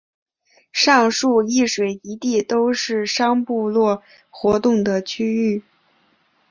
[0.73, 5.61] 上述一水一地都是商部落活动的区域。